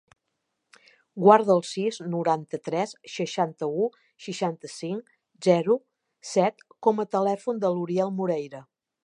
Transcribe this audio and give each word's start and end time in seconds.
Guarda 1.25 1.51
el 1.55 1.59
sis, 1.71 1.99
noranta-tres, 2.13 2.95
seixanta-u, 3.17 3.85
seixanta-cinc, 4.29 5.15
zero, 5.51 5.79
set 6.35 6.67
com 6.89 7.05
a 7.07 7.11
telèfon 7.19 7.63
de 7.67 7.75
l'Uriel 7.77 8.17
Moreira. 8.23 8.65